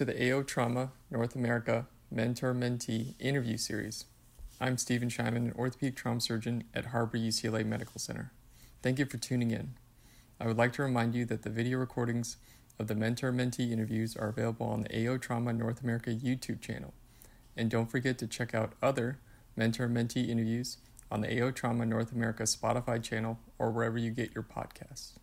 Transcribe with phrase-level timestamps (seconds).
[0.00, 4.06] to the AO Trauma North America Mentor Mentee interview series.
[4.58, 8.32] I'm Stephen Shymon, an orthopedic trauma surgeon at Harbor UCLA Medical Center.
[8.82, 9.74] Thank you for tuning in.
[10.40, 12.38] I would like to remind you that the video recordings
[12.78, 16.94] of the mentor mentee interviews are available on the AO Trauma North America YouTube channel.
[17.54, 19.18] And don't forget to check out other
[19.54, 20.78] mentor mentee interviews
[21.10, 25.18] on the AO Trauma North America Spotify channel or wherever you get your podcasts.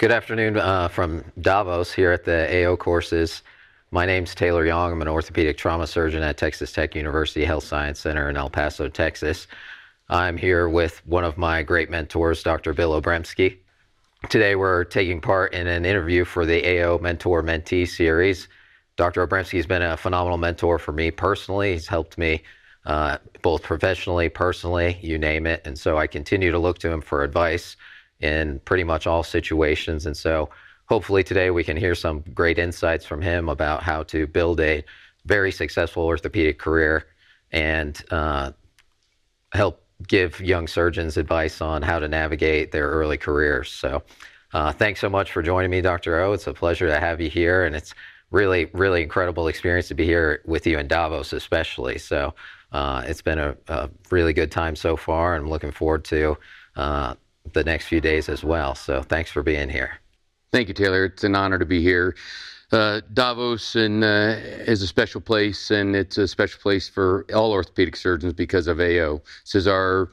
[0.00, 3.42] Good afternoon uh, from Davos here at the AO courses.
[3.90, 4.92] My name's Taylor Yong.
[4.92, 8.88] I'm an orthopedic trauma surgeon at Texas Tech University Health Science Center in El Paso,
[8.88, 9.46] Texas.
[10.08, 12.72] I'm here with one of my great mentors, Dr.
[12.72, 13.58] Bill Obremskey.
[14.30, 18.48] Today we're taking part in an interview for the AO Mentor Mentee series.
[18.96, 19.26] Dr.
[19.26, 21.74] Obremskey has been a phenomenal mentor for me personally.
[21.74, 22.42] He's helped me
[22.86, 25.60] uh, both professionally, personally, you name it.
[25.66, 27.76] And so I continue to look to him for advice
[28.20, 30.06] in pretty much all situations.
[30.06, 30.50] And so
[30.86, 34.84] hopefully today we can hear some great insights from him about how to build a
[35.26, 37.06] very successful orthopedic career
[37.52, 38.52] and uh,
[39.52, 43.70] help give young surgeons advice on how to navigate their early careers.
[43.70, 44.02] So
[44.52, 46.20] uh, thanks so much for joining me, Dr.
[46.20, 46.32] O.
[46.32, 47.64] It's a pleasure to have you here.
[47.64, 47.94] And it's
[48.30, 51.98] really, really incredible experience to be here with you in Davos, especially.
[51.98, 52.34] So
[52.72, 55.34] uh, it's been a, a, really good time so far.
[55.34, 56.36] and I'm looking forward to
[56.76, 57.14] uh,
[57.52, 58.74] the next few days as well.
[58.74, 59.98] So thanks for being here.
[60.52, 61.04] Thank you, Taylor.
[61.04, 62.16] It's an honor to be here.
[62.72, 67.52] Uh, Davos and, uh, is a special place, and it's a special place for all
[67.52, 69.20] orthopedic surgeons because of AO.
[69.44, 70.10] This is our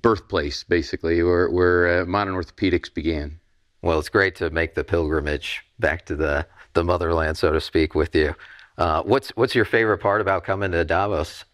[0.00, 3.38] birthplace, basically, where, where uh, modern orthopedics began.
[3.82, 7.94] Well, it's great to make the pilgrimage back to the, the motherland, so to speak,
[7.94, 8.34] with you.
[8.78, 11.44] Uh, what's what's your favorite part about coming to Davos?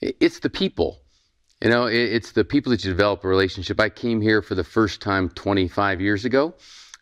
[0.00, 1.00] It's the people.
[1.62, 3.80] You know, it, it's the people that you develop a relationship.
[3.80, 6.54] I came here for the first time 25 years ago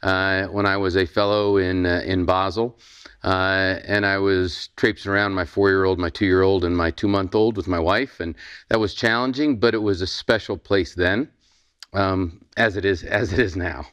[0.03, 2.79] uh, when I was a fellow in uh, in Basel.
[3.25, 6.77] Uh, and I was traipsing around my four year old, my two year old, and
[6.77, 8.21] my two month old with my wife.
[8.21, 8.35] And
[8.69, 11.31] that was challenging, but it was a special place then,
[11.95, 13.87] um, as it is as it is now.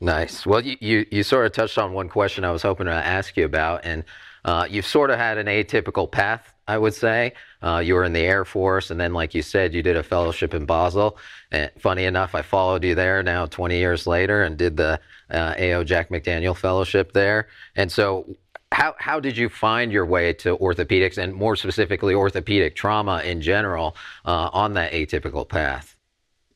[0.00, 0.44] Nice.
[0.44, 3.36] Well, you, you, you, sort of touched on one question I was hoping to ask
[3.36, 4.02] you about, and
[4.44, 7.32] uh, you've sort of had an atypical path I would say.
[7.62, 10.02] Uh, you were in the Air Force, and then, like you said, you did a
[10.02, 11.18] fellowship in Basel.
[11.50, 15.54] And funny enough, I followed you there now 20 years later and did the uh,
[15.58, 17.48] AO Jack McDaniel Fellowship there.
[17.76, 18.36] And so,
[18.72, 23.42] how, how did you find your way to orthopedics and more specifically orthopedic trauma in
[23.42, 25.91] general uh, on that atypical path?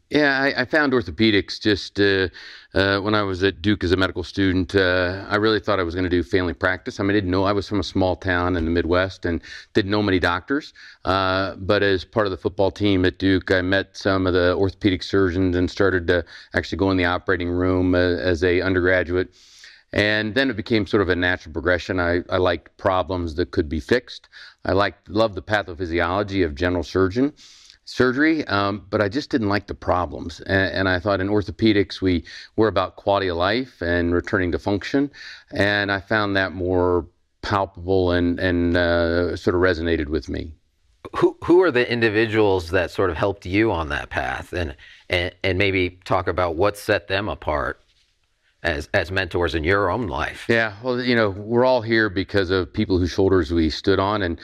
[0.08, 2.28] Yeah, I, I found orthopedics just uh,
[2.78, 4.72] uh, when I was at Duke as a medical student.
[4.72, 7.00] Uh, I really thought I was going to do family practice.
[7.00, 9.42] I mean, I didn't know I was from a small town in the Midwest and
[9.74, 10.72] didn't know many doctors.
[11.04, 14.54] Uh, but as part of the football team at Duke, I met some of the
[14.54, 16.24] orthopedic surgeons and started to
[16.54, 19.34] actually go in the operating room uh, as a undergraduate.
[19.92, 21.98] And then it became sort of a natural progression.
[21.98, 24.28] I, I liked problems that could be fixed.
[24.64, 27.32] I liked, loved the pathophysiology of general surgeon
[27.86, 30.40] surgery, um, but I just didn't like the problems.
[30.40, 32.24] And, and, I thought in orthopedics, we
[32.56, 35.10] were about quality of life and returning to function.
[35.52, 37.06] And I found that more
[37.42, 40.52] palpable and, and uh, sort of resonated with me.
[41.16, 44.52] Who, who are the individuals that sort of helped you on that path?
[44.52, 44.74] And,
[45.08, 47.80] and, and maybe talk about what set them apart
[48.66, 50.44] as as mentors in your own life?
[50.48, 54.22] Yeah, well, you know, we're all here because of people whose shoulders we stood on,
[54.22, 54.38] and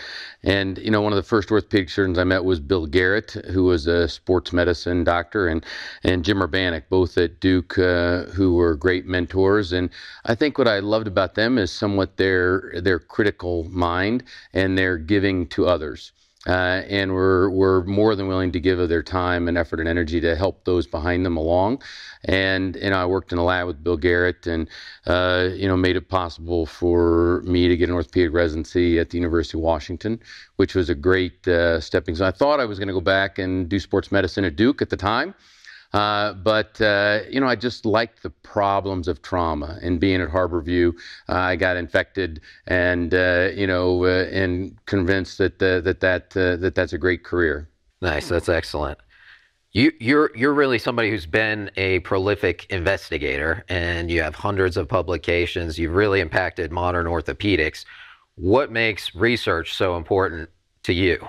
[0.45, 3.65] and you know, one of the first orthopedic surgeons I met was Bill Garrett, who
[3.65, 5.67] was a sports medicine doctor, and
[6.05, 9.73] and Jim Urbaniak, both at Duke, uh, who were great mentors.
[9.73, 9.91] And
[10.25, 14.23] I think what I loved about them is somewhat their their critical mind
[14.55, 16.13] and their giving to others.
[16.47, 19.89] Uh, and we're, we're more than willing to give of their time and effort and
[19.89, 21.81] energy to help those behind them along.
[22.25, 24.69] And, know, I worked in a lab with Bill Garrett and,
[25.07, 29.19] uh, you know, made it possible for me to get an orthopedic residency at the
[29.19, 30.19] University of Washington,
[30.57, 32.27] which was a great uh, stepping stone.
[32.27, 34.91] I thought I was going to go back and do sports medicine at Duke at
[34.91, 35.35] the time.
[35.93, 39.79] Uh, but uh, you know, I just liked the problems of trauma.
[39.83, 40.95] And being at Harborview,
[41.29, 46.75] uh, I got infected, and uh, you know, uh, and convinced that that that that
[46.75, 47.69] that's a great career.
[48.01, 48.99] Nice, that's excellent.
[49.73, 54.89] You, you're you're really somebody who's been a prolific investigator, and you have hundreds of
[54.89, 55.79] publications.
[55.79, 57.85] You've really impacted modern orthopedics.
[58.35, 60.51] What makes research so important
[60.85, 61.29] to you?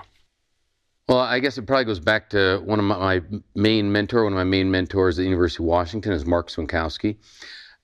[1.06, 3.22] Well, I guess it probably goes back to one of my, my
[3.54, 4.24] main mentor.
[4.24, 7.16] One of my main mentors at the University of Washington is Marc Swiontkowski.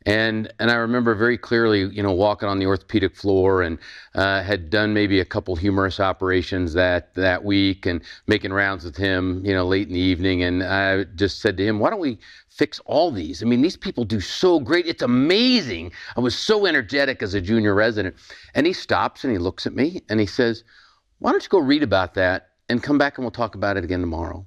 [0.06, 3.78] And and I remember very clearly, you know, walking on the orthopedic floor and
[4.14, 8.96] uh, had done maybe a couple humerus operations that that week and making rounds with
[8.96, 10.42] him, you know, late in the evening.
[10.42, 12.18] And I just said to him, "Why don't we
[12.48, 13.42] fix all these?
[13.42, 14.86] I mean, these people do so great.
[14.86, 18.16] It's amazing." I was so energetic as a junior resident.
[18.54, 20.64] And he stops and he looks at me and he says,
[21.18, 23.84] "Why don't you go read about that and come back and we'll talk about it
[23.84, 24.46] again tomorrow?"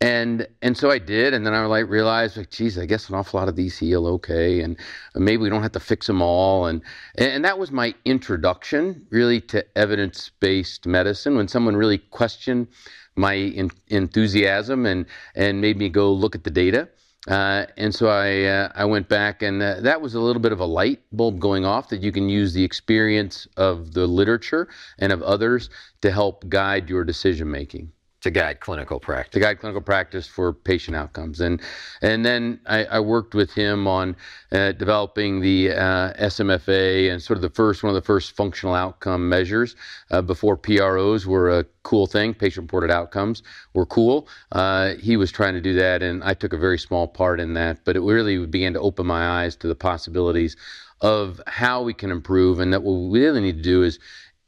[0.00, 3.14] And and so I did, and then I like realized, like, geez, I guess an
[3.14, 4.76] awful lot of these heal okay, and
[5.14, 6.82] maybe we don't have to fix them all, and
[7.16, 11.36] and that was my introduction really to evidence-based medicine.
[11.36, 12.66] When someone really questioned
[13.14, 15.06] my in, enthusiasm and
[15.36, 16.88] and made me go look at the data,
[17.28, 20.52] uh, and so I uh, I went back, and uh, that was a little bit
[20.52, 24.68] of a light bulb going off that you can use the experience of the literature
[24.98, 25.70] and of others
[26.02, 27.93] to help guide your decision making
[28.24, 29.32] to guide clinical practice.
[29.34, 31.60] To guide clinical practice for patient outcomes, and
[32.00, 34.16] and then I, I worked with him on
[34.50, 38.74] uh, developing the uh, SMFA and sort of the first one of the first functional
[38.74, 39.76] outcome measures
[40.10, 42.32] uh, before PROs were a cool thing.
[42.32, 43.42] Patient-reported outcomes
[43.74, 44.26] were cool.
[44.52, 47.52] Uh, he was trying to do that, and I took a very small part in
[47.54, 47.84] that.
[47.84, 50.56] But it really began to open my eyes to the possibilities
[51.02, 53.98] of how we can improve, and that what we really need to do is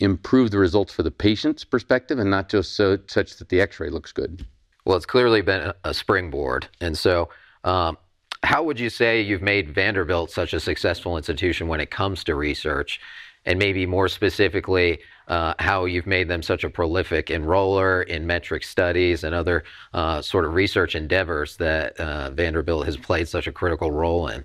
[0.00, 3.90] improve the results for the patient's perspective and not just so such that the x-ray
[3.90, 4.46] looks good?
[4.84, 6.68] Well it's clearly been a springboard.
[6.80, 7.28] And so
[7.64, 7.96] um,
[8.42, 12.34] how would you say you've made vanderbilt such a successful institution when it comes to
[12.34, 13.00] research?
[13.44, 14.98] And maybe more specifically
[15.28, 19.62] uh, how you've made them such a prolific enroller in METRC studies and other
[19.94, 24.44] uh, sort of research endeavors that uh, vanderbilt has played such a critical role in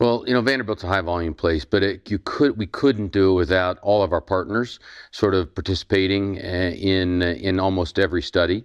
[0.00, 3.32] well, you know, Vanderbilt's a high volume place, but it, you could we couldn't do
[3.32, 4.80] it without all of our partners
[5.10, 8.64] sort of participating uh, in in almost every study.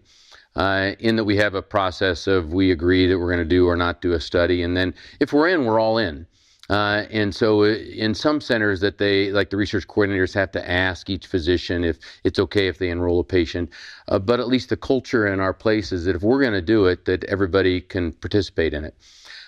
[0.56, 3.68] Uh, in that we have a process of we agree that we're going to do
[3.68, 6.26] or not do a study, and then if we're in, we're all in.
[6.70, 10.72] Uh, and so, uh, in some centers, that they like the research coordinators have to
[10.72, 13.70] ask each physician if it's okay if they enroll a patient.
[14.08, 16.62] Uh, but at least the culture in our place is that if we're going to
[16.62, 18.96] do it, that everybody can participate in it.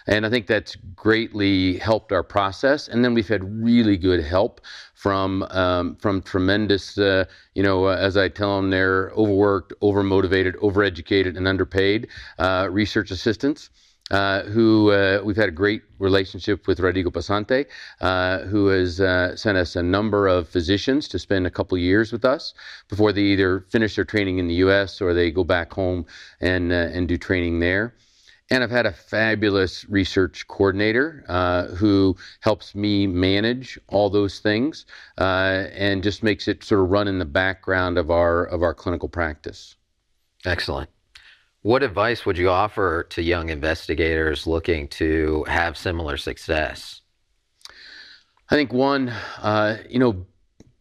[0.08, 2.88] And I think that's greatly helped our process.
[2.88, 4.62] And then we've had really good help
[4.96, 7.26] from um, from tremendous, uh,
[7.56, 12.08] you know, uh, as I tell them, they're overworked, overmotivated, overeducated, and underpaid
[12.40, 13.70] uh, research assistants.
[14.10, 17.66] Uh, who uh, we've had a great relationship with Rodrigo Pesantez,
[18.00, 22.14] uh, who has uh, sent us a number of physicians to spend a couple years
[22.14, 22.54] with us
[22.88, 25.02] before they either finish their training in the U.S.
[25.02, 26.06] or they go back home
[26.40, 27.94] and uh, and do training there.
[28.50, 34.86] And I've had a fabulous research coordinator uh, who helps me manage all those things
[35.18, 38.74] uh, and just makes it sort of run in the background of our of our
[38.74, 39.76] clinical practice.
[40.46, 40.90] Excellent.
[41.62, 47.02] What advice would you offer to young investigators looking to have similar success?
[48.50, 49.10] I think one,
[49.42, 50.26] uh, you know,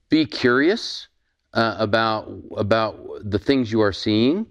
[0.08, 1.08] be curious
[1.54, 4.46] uh, about about the things you are seeing.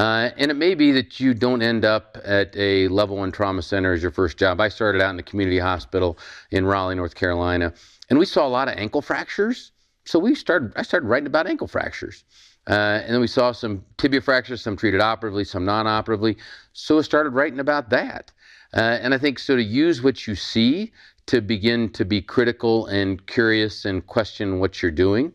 [0.00, 3.60] Uh, and it may be that you don't end up at a level one trauma
[3.60, 4.58] center as your first job.
[4.58, 6.16] I started out in a community hospital
[6.50, 7.74] in Raleigh, North Carolina,
[8.08, 9.72] and we saw a lot of ankle fractures.
[10.06, 10.72] So we started.
[10.74, 12.24] I started writing about ankle fractures,
[12.66, 16.38] uh, and then we saw some tibia fractures, some treated operatively, some non-operatively.
[16.72, 18.32] So I started writing about that.
[18.74, 20.92] Uh, and I think so to use what you see
[21.26, 25.34] to begin to be critical and curious and question what you're doing.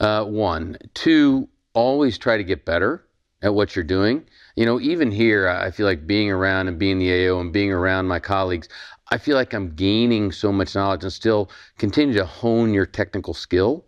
[0.00, 3.04] Uh, one, two, always try to get better
[3.44, 4.24] at what you're doing.
[4.56, 7.70] You know, even here, I feel like being around and being the AO and being
[7.70, 8.68] around my colleagues,
[9.10, 13.34] I feel like I'm gaining so much knowledge and still continue to hone your technical
[13.34, 13.84] skill.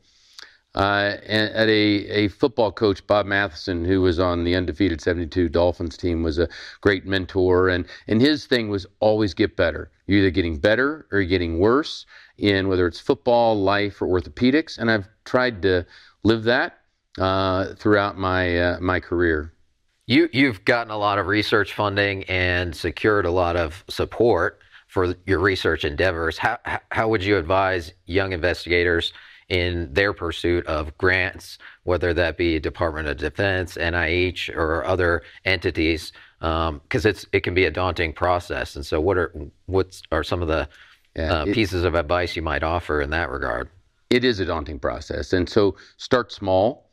[0.74, 5.48] Uh, and at a, a football coach, Bob Matheson, who was on the undefeated 72
[5.48, 6.50] Dolphins team, was a
[6.82, 7.70] great mentor.
[7.70, 9.90] And, and his thing was always get better.
[10.06, 12.04] You're either getting better or you're getting worse
[12.36, 14.76] in whether it's football, life, or orthopedics.
[14.76, 15.86] And I've tried to
[16.24, 16.80] live that
[17.18, 19.52] uh, throughout my uh, my career.
[20.06, 25.14] You you've gotten a lot of research funding and secured a lot of support for
[25.26, 26.38] your research endeavors.
[26.38, 26.58] How
[26.90, 29.12] how would you advise young investigators
[29.48, 36.12] in their pursuit of grants, whether that be Department of Defense, NIH, or other entities?
[36.38, 38.76] Because um, it's it can be a daunting process.
[38.76, 39.32] And so, what are
[39.66, 40.68] what are some of the
[41.16, 43.68] yeah, uh, it, pieces of advice you might offer in that regard?
[44.08, 46.85] It is a daunting process, and so start small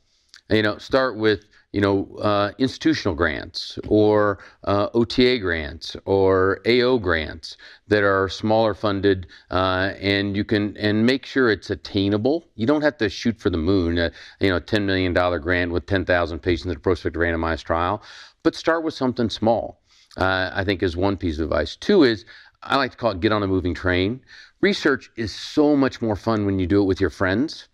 [0.50, 6.98] you know, start with you know uh, institutional grants or uh, OTA grants or AO
[6.98, 7.58] grants
[7.88, 12.48] that are smaller funded, uh, and you can and make sure it's attainable.
[12.56, 13.98] You don't have to shoot for the moon.
[13.98, 14.10] Uh,
[14.40, 18.02] you know, ten million dollar grant with ten thousand patients in a prospective randomized trial,
[18.44, 19.82] but start with something small.
[20.16, 21.76] Uh, I think is one piece of advice.
[21.76, 22.26] Two is
[22.62, 24.22] I like to call it get on a moving train.
[24.62, 27.68] Research is so much more fun when you do it with your friends.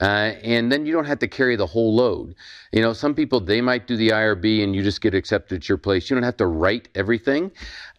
[0.00, 2.34] Uh, and then you don't have to carry the whole load.
[2.72, 5.68] You know, some people they might do the IRB and you just get accepted at
[5.68, 6.10] your place.
[6.10, 7.52] You don't have to write everything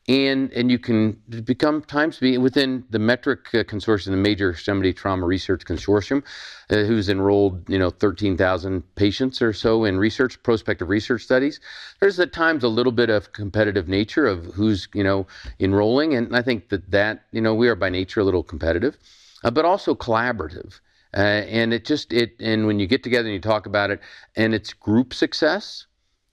[0.08, 1.14] and and you can
[1.46, 6.24] become times be within the METRC uh, consortium, the Major Extremity Trauma Research Consortium,
[6.70, 11.60] uh, who's enrolled you know 13,000 patients or so in research, prospective research studies.
[12.02, 15.26] There's at times a little bit of competitive nature of who's you know
[15.60, 18.98] enrolling, and I think that that you know we are by nature a little competitive,
[19.44, 20.80] uh, but also collaborative.
[21.16, 24.00] Uh, and it just it and when you get together and you talk about it,
[24.36, 25.86] and it's group success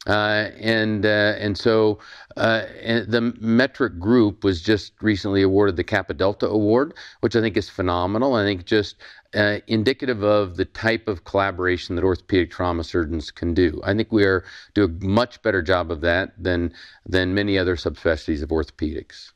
[0.07, 1.99] uh, and uh, and so
[2.39, 7.43] uh, and the METRC group was just recently awarded the Kappa Delta Award, which I
[7.43, 8.35] think is phenomenal.
[8.35, 8.97] I think just
[9.35, 13.79] uh, indicative of the type of collaboration that orthopedic trauma surgeons can do.
[13.85, 16.73] I think we are do a much better job of that than
[17.05, 19.33] than many other subspecialties of orthopedics.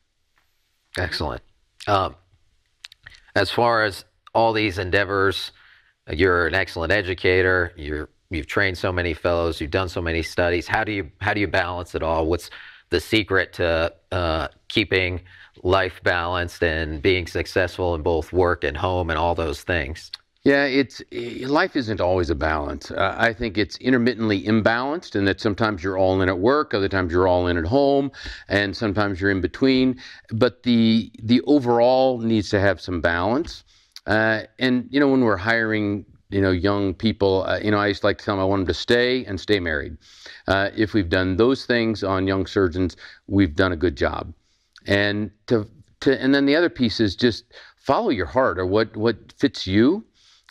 [0.97, 1.43] Excellent.
[1.87, 2.15] Um,
[3.37, 5.53] as far as all these endeavors,
[6.11, 7.73] you're an excellent educator.
[7.77, 10.67] You're you've trained so many fellows, you've done so many studies.
[10.67, 12.27] How do you how do you balance it all?
[12.27, 12.51] What's
[12.91, 15.21] the secret to uh, keeping
[15.63, 20.11] life balanced and being successful in both work and home and all those things?
[20.45, 22.91] Yeah, it's life isn't always a balance.
[22.91, 26.89] Uh, I think it's intermittently imbalanced, and that sometimes you're all in at work, other
[26.89, 28.13] times you're all in at home,
[28.49, 29.99] and sometimes you're in between.
[30.33, 33.65] But the the overall needs to have some balance.
[34.07, 37.87] Uh, and you know, when we're hiring you know, young people, uh, you know, I
[37.87, 39.97] used to like to tell them I want them to stay and stay married.
[40.49, 42.97] Uh, if we've done those things on young surgeons,
[43.29, 44.35] we've done a good job.
[44.85, 45.69] And to,
[46.01, 47.45] to and then the other piece is just
[47.77, 50.05] follow your heart or what what fits you.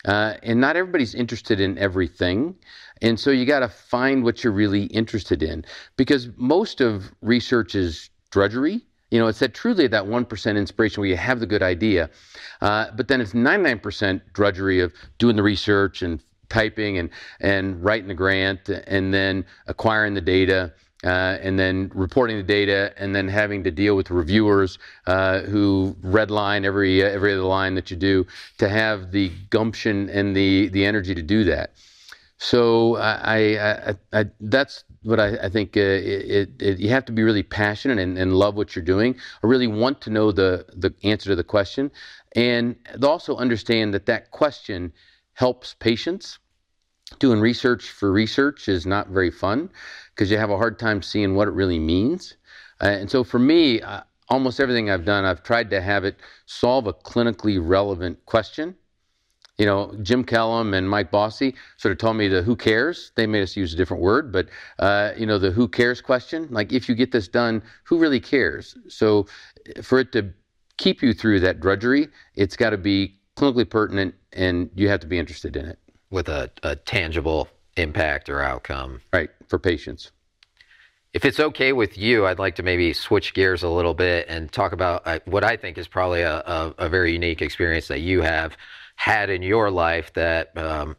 [0.06, 2.54] Uh, and not everybody's interested in everything.
[3.02, 5.64] And so you got to find what you're really interested in
[5.96, 11.08] because most of research is drudgery you know, it's that truly that 1% inspiration where
[11.08, 12.10] you have the good idea,
[12.62, 18.08] uh, but then it's 99% drudgery of doing the research and typing and, and writing
[18.08, 20.72] the grant and then acquiring the data.
[21.04, 25.94] Uh, and then reporting the data, and then having to deal with reviewers uh, who
[26.02, 30.82] redline every every other line that you do, to have the gumption and the the
[30.82, 31.74] energy to do that.
[32.38, 33.42] So I,
[33.90, 37.98] I, I, that's what I, think uh, it, it, you have to be really passionate
[37.98, 41.36] and, and, love what you're doing, or really want to know the the answer to
[41.36, 41.90] the question,
[42.34, 44.92] and also understand that that question
[45.34, 46.38] helps patients.
[47.18, 49.70] Doing research for research is not very fun
[50.14, 52.36] because you have a hard time seeing what it really means.
[52.80, 56.16] Uh, and so for me, uh, almost everything I've done, I've tried to have it
[56.46, 58.74] solve a clinically relevant question
[59.58, 63.12] you know, Jim Kellam and Mike Bosse sort of told me the who cares.
[63.14, 64.48] They made us use a different word, but,
[64.80, 66.48] uh, you know, the who cares question.
[66.50, 68.76] Like, if you get this done, who really cares?
[68.88, 69.26] So,
[69.82, 70.32] for it to
[70.76, 75.06] keep you through that drudgery, it's got to be clinically pertinent and you have to
[75.06, 75.78] be interested in it.
[76.10, 79.00] With a, a tangible impact or outcome.
[79.12, 80.12] Right, for patients.
[81.12, 84.50] If it's okay with you, I'd like to maybe switch gears a little bit and
[84.50, 88.00] talk about uh, what I think is probably a, a, a very unique experience that
[88.00, 88.56] you have
[88.96, 90.96] had in your life that um,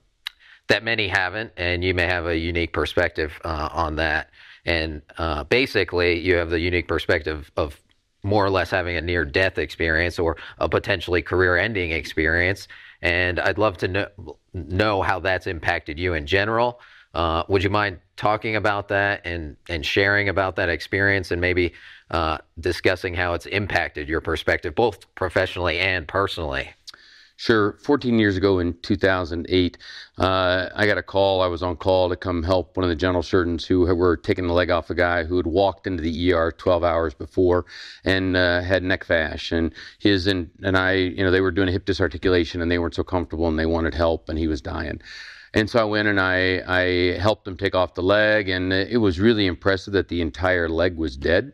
[0.67, 4.29] that many haven't, and you may have a unique perspective uh, on that.
[4.65, 7.79] And uh, basically, you have the unique perspective of
[8.23, 12.67] more or less having a near death experience or a potentially career ending experience.
[13.01, 16.79] And I'd love to know, know how that's impacted you in general.
[17.13, 21.73] Uh, would you mind talking about that and, and sharing about that experience and maybe
[22.09, 26.71] uh, discussing how it's impacted your perspective, both professionally and personally?
[27.37, 27.77] Sure.
[27.81, 29.77] 14 years ago in 2008,
[30.17, 31.41] uh, I got a call.
[31.41, 34.47] I was on call to come help one of the general surgeons who were taking
[34.47, 37.65] the leg off a guy who had walked into the ER 12 hours before
[38.05, 39.51] and uh, had neck fash.
[39.51, 42.79] And his and, and I, you know, they were doing a hip disarticulation and they
[42.79, 45.01] weren't so comfortable and they wanted help and he was dying.
[45.53, 48.97] And so I went and I, I helped him take off the leg, and it
[48.97, 51.53] was really impressive that the entire leg was dead.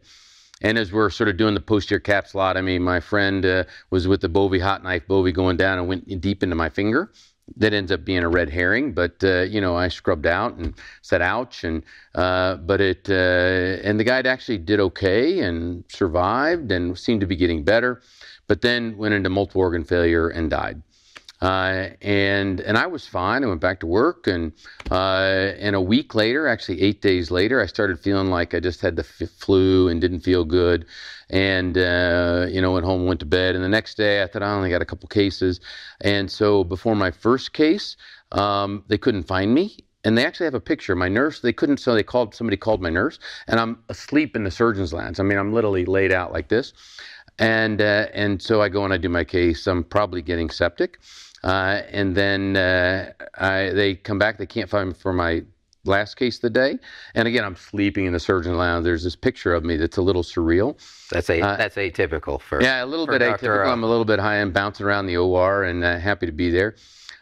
[0.61, 3.63] And as we're sort of doing the posterior cap slot, I mean, my friend uh,
[3.89, 7.11] was with the Bovie hot knife, Bovie going down and went deep into my finger.
[7.57, 10.73] That ends up being a red herring, but uh, you know I scrubbed out and
[11.01, 11.83] said ouch, and
[12.15, 17.27] uh, but it uh, and the guy actually did okay and survived and seemed to
[17.27, 18.01] be getting better,
[18.47, 20.81] but then went into multiple organ failure and died.
[21.41, 23.43] Uh, and and I was fine.
[23.43, 24.51] I went back to work, and
[24.91, 28.79] uh, and a week later, actually eight days later, I started feeling like I just
[28.81, 30.85] had the f- flu and didn't feel good,
[31.31, 34.43] and uh, you know went home, went to bed, and the next day I thought
[34.43, 35.59] I only got a couple cases,
[36.01, 37.97] and so before my first case,
[38.33, 40.95] um, they couldn't find me, and they actually have a picture.
[40.95, 43.17] My nurse, they couldn't, so they called somebody called my nurse,
[43.47, 45.19] and I'm asleep in the surgeon's lounge.
[45.19, 46.73] I mean, I'm literally laid out like this,
[47.39, 49.65] and uh, and so I go and I do my case.
[49.65, 50.99] I'm probably getting septic,
[51.43, 54.37] uh, and then uh, I, they come back.
[54.37, 55.43] They can't find me for my
[55.85, 56.77] last case of the day.
[57.15, 58.83] And again, I'm sleeping in the surgeon lounge.
[58.83, 60.77] There's this picture of me that's a little surreal.
[61.09, 63.47] That's a uh, that's atypical for yeah, a little bit Dr.
[63.47, 63.71] atypical.
[63.71, 64.41] I'm a little bit high.
[64.41, 66.75] I'm bouncing around the OR and uh, happy to be there.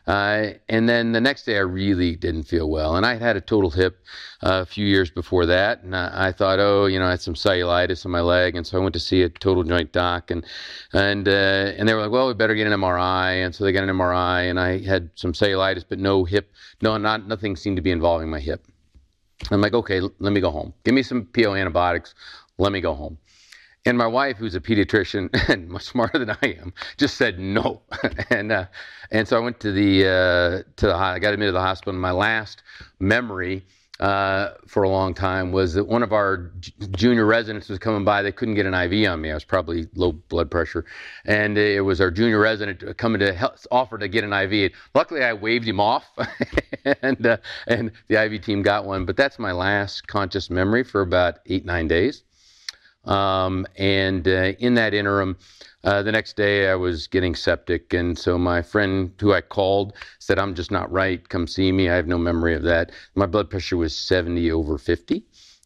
[0.09, 2.95] Uh, and then the next day, I really didn't feel well.
[2.95, 4.03] And I had a total hip
[4.41, 5.83] uh, a few years before that.
[5.83, 8.55] And I, I, thought, oh, you know, I had some cellulitis in my leg.
[8.55, 10.31] And so I went to see a total joint doc.
[10.31, 10.43] And
[10.93, 13.45] and uh, and they were like, well, we better get an MRI.
[13.45, 14.49] And so they got an MRI.
[14.49, 16.51] And I had some cellulitis, but no hip,
[16.81, 18.65] no, not nothing seemed to be involving my hip.
[19.51, 20.73] I'm like, okay, let me go home.
[20.85, 22.15] Give me some PO antibiotics.
[22.57, 23.19] Let me go home.
[23.85, 27.81] And my wife, who's a pediatrician and much smarter than I am, just said no.
[28.29, 28.65] and uh,
[29.11, 31.93] and so I went to the uh, to the I got admitted to the hospital.
[31.93, 32.63] And my last
[32.99, 33.65] memory
[33.99, 36.51] uh, for a long time was that one of our
[36.91, 38.21] junior residents was coming by.
[38.21, 39.31] They couldn't get an IV on me.
[39.31, 40.85] I was probably low blood pressure,
[41.25, 44.71] and it was our junior resident coming to help, offer to get an IV.
[44.95, 46.05] Luckily, I waved him off,
[47.01, 49.05] and uh, and the IV team got one.
[49.05, 52.23] But that's my last conscious memory for about eight nine days.
[53.09, 55.37] Um, and uh, in that interim,
[55.83, 57.93] uh, the next day I was getting septic.
[57.93, 61.27] And so my friend who I called said, I'm just not right.
[61.27, 61.89] Come see me.
[61.89, 62.91] I have no memory of that.
[63.15, 65.23] My blood pressure was 70 over 50.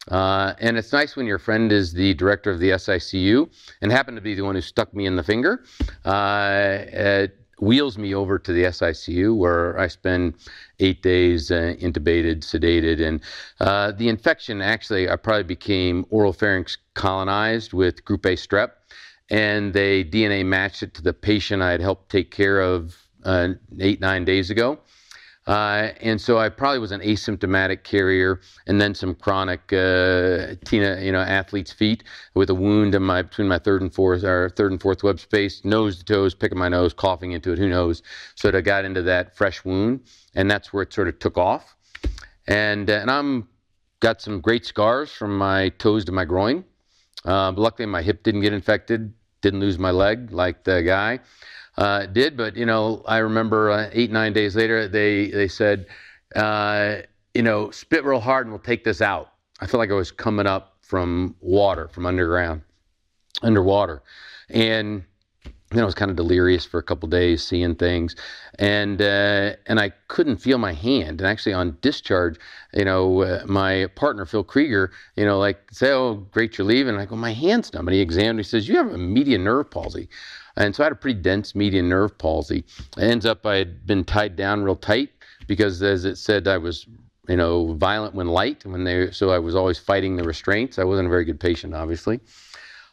[0.10, 3.50] Uh, and it's nice when your friend is the director of the SICU
[3.82, 5.64] and happened to be the one who stuck me in the finger.
[6.04, 7.28] Uh,
[7.60, 10.36] wheels me over to the SICU where I spend
[10.80, 13.22] eight days uh, intubated, sedated, and
[13.62, 18.72] uh, the infection actually I probably became oral pharynx colonized with group A strep,
[19.30, 23.50] and they DNA matched it to the patient I had helped take care of uh,
[23.80, 24.80] eight nine days ago.
[25.46, 31.04] Uh, and so I probably was an asymptomatic carrier, and then some chronic uh, tinea,
[31.04, 34.50] you know, athlete's feet with a wound in my between my third and fourth or
[34.50, 37.68] third and fourth web space, nose to toes, picking my nose, coughing into it, who
[37.68, 38.02] knows?
[38.36, 40.02] So I got into that fresh wound,
[40.34, 41.76] and that's where it sort of took off.
[42.48, 43.50] And uh, and I'm
[44.00, 46.64] got some great scars from my toes to my groin.
[47.26, 51.20] Uh, but luckily, my hip didn't get infected, didn't lose my leg like the guy
[51.78, 52.38] uh, did.
[52.38, 55.88] But you know, I remember uh, eight nine days later, they they said,
[56.36, 56.98] uh,
[57.34, 59.32] you know, spit real hard and we'll take this out.
[59.60, 62.62] I felt like I was coming up from water, from underground,
[63.42, 64.02] underwater,
[64.50, 65.04] and
[65.74, 68.16] then I was kind of delirious for a couple days, seeing things,
[68.60, 71.22] and uh, and I couldn't feel my hand.
[71.22, 72.38] And actually, on discharge,
[72.74, 76.94] you know, uh, my partner Phil Kregor, you know, like say, "Oh, great, you're leaving."
[76.94, 78.40] And I go, "My hand's numb." And he examined.
[78.40, 80.10] He says, "You have a median nerve palsy."
[80.56, 82.64] And so I had a pretty dense median nerve palsy.
[82.98, 85.10] It ends up I had been tied down real tight
[85.48, 86.86] because, as it said, I was
[87.28, 90.78] you know violent when light when they so I was always fighting the restraints.
[90.78, 92.20] I wasn't a very good patient, obviously.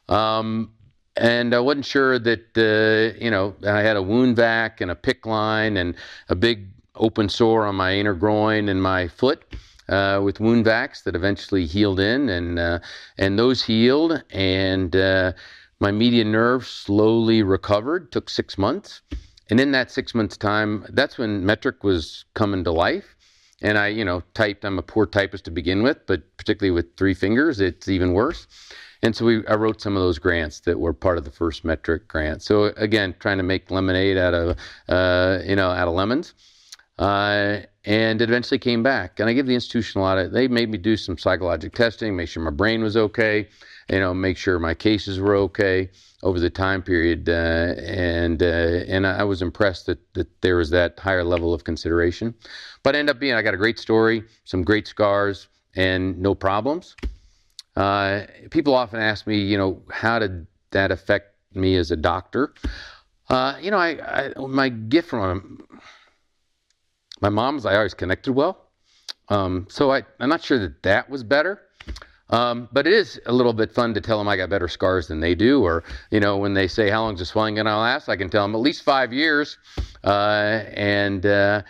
[0.08, 0.72] Um,
[1.16, 4.94] and I wasn't sure that uh, you know I had a wound vac and a
[4.94, 5.94] PICC line and
[6.29, 9.44] a big open sore on my inner groin and my foot.
[9.88, 12.79] Uh, with wound vacs that eventually healed in, and uh,
[13.18, 15.33] and those healed, and uh,
[15.81, 19.01] my median nerve slowly recovered, took six months.
[19.49, 23.16] And in that six months' time, that's when METRC was coming to life.
[23.62, 26.96] And I, you know, typed, I'm a poor typist to begin with, but particularly with
[26.96, 28.46] three fingers, it's even worse.
[29.02, 31.64] And so we, I wrote some of those grants that were part of the first
[31.64, 32.42] METRC grant.
[32.42, 34.56] So again, trying to make lemonade out of,
[34.88, 36.34] uh, you know, out of lemons.
[36.98, 39.20] Uh, and it eventually came back.
[39.20, 42.14] And I give the institution a lot of, they made me do some psychological testing,
[42.14, 43.48] make sure my brain was okay
[43.90, 45.90] you know, make sure my cases were okay
[46.22, 50.70] over the time period, uh, and uh, and I was impressed that that there was
[50.70, 52.34] that higher level of consideration.
[52.82, 56.34] But I end up being, I got a great story, some great scars, and no
[56.34, 56.94] problems.
[57.80, 62.52] Uh, people often ask me, you know, how did that affect me as a doctor?
[63.30, 65.66] Uh, you know, I, I, my gift from
[67.22, 68.68] my mom is I always connected well.
[69.30, 71.62] Um, so I, I'm not sure that that was better.
[72.28, 75.08] Um, but it is a little bit fun to tell them I got better scars
[75.08, 77.66] than they do, or you know, when they say how long is the swelling going
[77.66, 79.58] to last, I can tell them at least five years,
[80.04, 81.62] uh, and uh,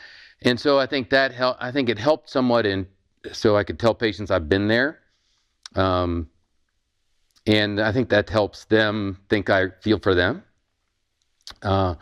[0.43, 1.57] and so I think that help.
[1.61, 2.87] I think it helped somewhat in
[3.33, 5.00] so I could tell patients I've been there,
[5.77, 6.29] um,
[7.47, 10.43] and I think that helps them think I feel for them.
[11.63, 11.95] Uh,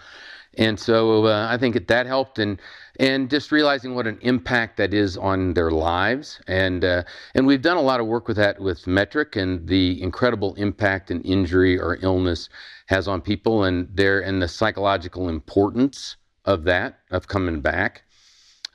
[0.59, 2.61] and so uh, I think that helped, and
[2.99, 7.05] and just realizing what an impact that is on their lives, and uh,
[7.35, 11.13] and we've done a lot of work with that with METRC and the incredible impact
[11.13, 12.49] an injury or illness
[12.87, 18.03] has on people, and their and the psychological importance of that of coming back.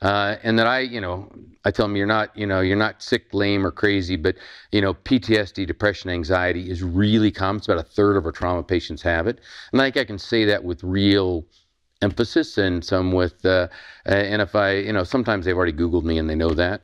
[0.04, 1.32] Uh, and that I, you know,
[1.64, 4.36] I tell them you're not, you know, you're not sick, lame, or crazy, but
[4.70, 7.56] you know, PTSD, depression, anxiety is really common.
[7.56, 9.40] It's about a third of our trauma patients have it,
[9.72, 11.46] and I think I can say that with real
[12.02, 13.68] emphasis and some with, uh,
[14.04, 16.82] and if I, you know, sometimes they've already Googled me and they know that.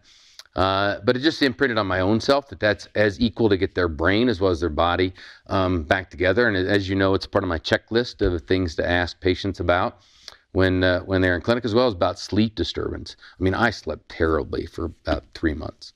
[0.56, 3.74] Uh, but it just imprinted on my own self that that's as equal to get
[3.74, 5.12] their brain as well as their body
[5.46, 6.48] um, back together.
[6.48, 10.00] And as you know, it's part of my checklist of things to ask patients about
[10.52, 13.16] when uh, when they're in clinic, as well as about sleep disturbance.
[13.38, 15.92] I mean, I slept terribly for about three months.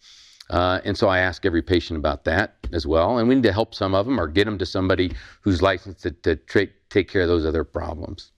[0.51, 3.19] Uh, and so I ask every patient about that as well.
[3.19, 6.03] And we need to help some of them or get them to somebody who's licensed
[6.03, 8.31] to, to tra- take care of those other problems.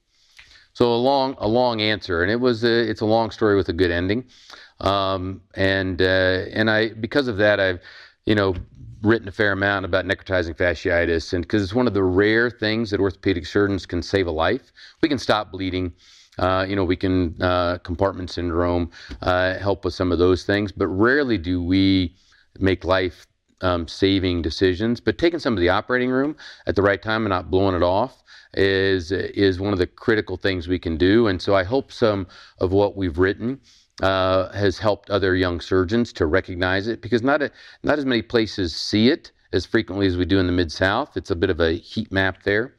[0.73, 3.69] So a long, a long answer, and it was a, it's a long story with
[3.71, 4.25] a good ending.
[4.81, 7.81] Um, and uh, and I because of that I've
[8.27, 8.55] you know
[9.07, 12.91] written a fair amount about necrotizing fasciitis, and because it's one of the rare things
[12.91, 14.73] that orthopedic surgeons can save a life.
[15.01, 15.93] We can stop bleeding.
[16.39, 18.91] Uh, you know, we can uh, compartment syndrome
[19.23, 22.15] uh, help with some of those things, but rarely do we
[22.59, 23.27] make life
[23.63, 25.01] um, saving decisions.
[25.01, 27.83] But taking some of the operating room at the right time and not blowing it
[27.83, 28.23] off
[28.55, 31.27] is is one of the critical things we can do.
[31.29, 32.27] And so I hope some
[32.59, 33.61] of what we've written
[34.03, 37.51] uh, has helped other young surgeons to recognize it because not a,
[37.83, 41.17] not as many places see it as frequently as we do in the mid South.
[41.17, 42.75] It's a bit of a heat map there.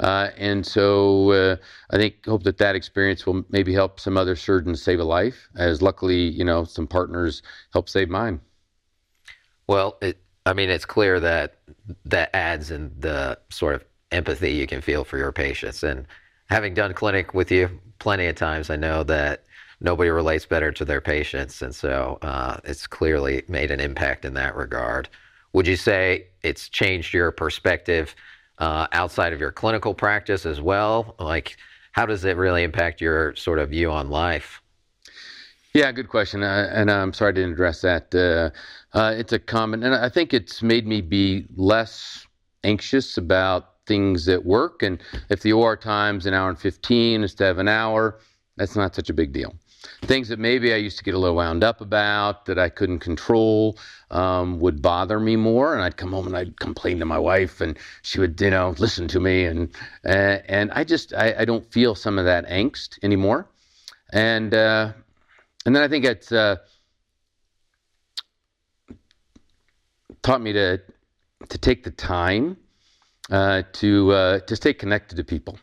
[0.00, 1.56] Uh, and so uh,
[1.90, 5.48] I think hope that that experience will maybe help some other surgeons save a life,
[5.56, 8.40] as luckily you know some partners help save mine.
[9.68, 11.58] Well, it, I mean, it's clear that
[12.04, 15.82] that adds in the sort of empathy you can feel for your patients.
[15.82, 16.06] And
[16.50, 19.44] having done clinic with you plenty of times, I know that
[19.84, 24.34] nobody relates better to their patients, and so uh, it's clearly made an impact in
[24.34, 25.08] that regard.
[25.52, 28.16] Would you say it's changed your perspective
[28.58, 31.14] uh, outside of your clinical practice as well?
[31.20, 31.56] Like,
[31.92, 34.62] how does it really impact your sort of view on life?
[35.74, 38.14] Yeah, good question, uh, and I'm sorry I didn't address that.
[38.14, 42.26] Uh, uh, it's a common, and I think it's made me be less
[42.62, 44.82] anxious about things at work.
[44.82, 48.18] And if the OR time's an hour and 15 instead of an hour,
[48.56, 49.54] that's not such a big deal
[50.02, 53.00] things that maybe I used to get a little wound up about that I couldn't
[53.00, 53.78] control
[54.10, 57.60] um, would bother me more, and I'd come home and I'd complain to my wife,
[57.60, 61.44] and she would, you know, listen to me, and uh, and I just I, I,
[61.44, 63.48] don't feel some of that angst anymore,
[64.12, 64.92] and uh,
[65.66, 66.56] and then I think it's uh,
[70.22, 70.80] taught me to
[71.48, 72.56] to take the time
[73.30, 75.58] uh, to uh, to stay connected to people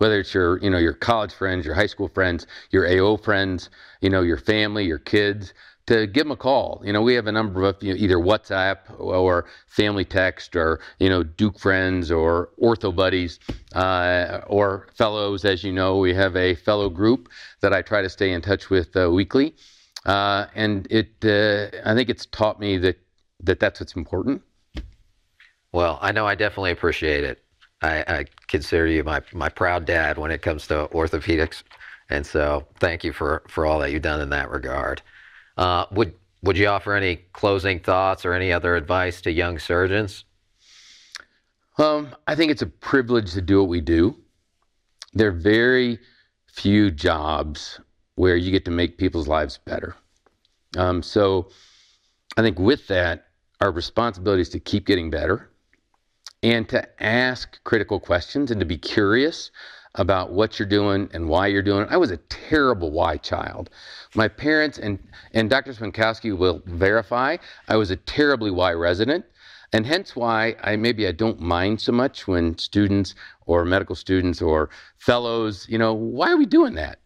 [0.00, 3.68] whether it's your you know your college friends, your high school friends, your AO friends,
[4.00, 5.52] you know your family, your kids,
[5.86, 6.80] to give them a call.
[6.84, 10.80] You know, we have a number of you know, either WhatsApp or family text or
[11.00, 13.38] you know Duke friends or ortho buddies
[13.74, 15.44] uh, or fellows.
[15.44, 17.28] As you know, we have a fellow group
[17.60, 19.54] that I try to stay in touch with uh, weekly,
[20.06, 22.98] uh, and it uh, I think it's taught me that
[23.42, 24.40] that that's what's important.
[25.72, 27.44] Well, I know I definitely appreciate it.
[27.82, 31.62] I, I, consider you my, my proud dad when it comes to orthopedics.
[32.10, 35.00] And so thank you for, for all that you've done in that regard.
[35.56, 40.24] Uh, would, would you offer any closing thoughts or any other advice to young surgeons?
[41.78, 44.16] Um, I think it's a privilege to do what we do.
[45.14, 45.98] There are very
[46.46, 47.80] few jobs
[48.16, 49.96] where you get to make people's lives better.
[50.76, 51.48] Um, so
[52.36, 53.28] I think with that,
[53.60, 55.49] our responsibility is to keep getting better
[56.42, 59.50] and to ask critical questions and to be curious
[59.96, 61.88] about what you're doing and why you're doing it.
[61.90, 63.70] I was a terrible why child.
[64.14, 64.98] My parents and,
[65.32, 65.72] and Dr.
[65.72, 67.36] Swiontkowski will verify
[67.68, 69.24] I was a terribly why resident.
[69.72, 73.14] And hence why I maybe I don't mind so much when students
[73.46, 76.98] or medical students or fellows, you know, why are we doing that?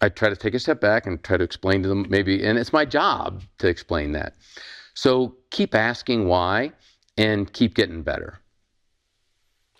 [0.00, 2.58] I try to take a step back and try to explain to them maybe, and
[2.58, 4.34] it's my job to explain that.
[4.92, 6.72] So keep asking why
[7.16, 8.40] and keep getting better.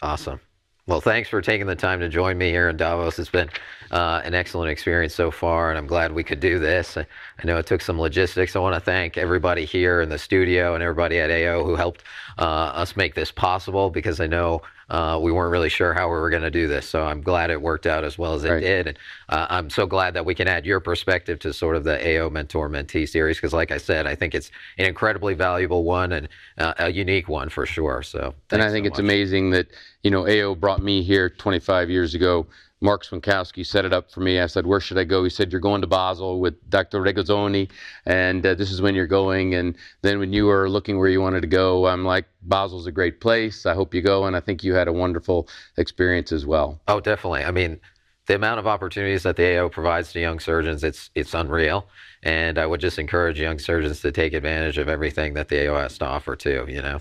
[0.03, 0.40] Awesome.
[0.87, 3.18] Well, thanks for taking the time to join me here in Davos.
[3.18, 3.49] It's been
[3.90, 6.99] uh, an excellent experience so far, and I'm glad we could do this.
[6.99, 7.07] I,
[7.42, 8.55] I know it took some logistics.
[8.55, 12.03] I want to thank everybody here in the studio and everybody at AO who helped
[12.38, 16.14] uh, us make this possible because I know uh, we weren't really sure how we
[16.14, 16.88] were going to do this.
[16.88, 18.61] So I'm glad it worked out as well as it right.
[18.61, 18.87] did.
[18.88, 22.18] And uh, I'm so glad that we can add your perspective to sort of the
[22.18, 26.12] AO Mentor Mentee series because, like I said, I think it's an incredibly valuable one
[26.12, 28.03] and uh, a unique one for sure.
[28.03, 29.68] So, and I think so it's amazing that,
[30.03, 32.47] you know, AO brought me here 25 years ago
[32.85, 34.38] Marc Swiontkowski set it up for me.
[34.38, 35.25] I said, Where should I go?
[35.25, 37.01] He said, You're going to Basel with Dr.
[37.01, 37.70] Regazzoni,
[38.05, 39.55] and uh, this is when you're going.
[39.55, 42.92] And then when you were looking where you wanted to go, I'm like, Basel's a
[42.92, 43.64] great place.
[43.64, 44.27] I hope you go.
[44.27, 46.79] And I think you had a wonderful experience as well.
[46.87, 47.44] Oh, definitely.
[47.44, 47.81] I mean,
[48.27, 51.88] the amount of opportunities that the AO provides to young surgeons, it's it's unreal.
[52.23, 55.81] And I would just encourage young surgeons to take advantage of everything that the AO
[55.81, 56.66] has to offer too.
[56.68, 57.01] You know,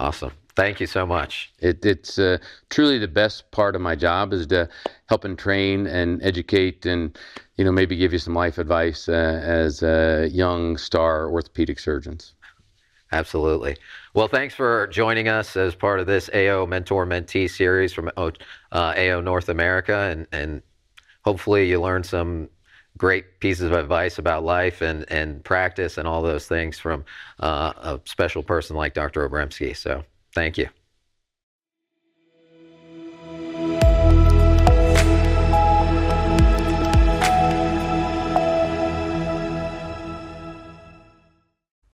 [0.00, 0.32] awesome.
[0.56, 1.52] Thank you so much.
[1.60, 2.38] It, it's uh,
[2.70, 4.68] truly the best part of my job is to
[5.06, 7.16] help and train and educate and
[7.56, 12.34] you know maybe give you some life advice uh, as uh, young star orthopedic surgeons.
[13.12, 13.76] Absolutely.
[14.14, 18.30] Well, thanks for joining us as part of this AO Mentor Mentee series from uh,
[18.72, 20.62] AO North America, and and
[21.24, 22.48] hopefully you learned some
[22.98, 27.04] great pieces of advice about life and, and practice and all those things from
[27.40, 29.28] uh, a special person like Dr.
[29.28, 29.76] Obremskey.
[29.76, 30.68] So thank you.